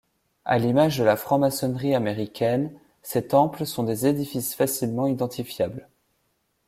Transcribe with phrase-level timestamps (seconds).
[0.45, 5.87] A l’image de la franc-maçonnerie américaine, ses temples sont des édifices facilement identifiables.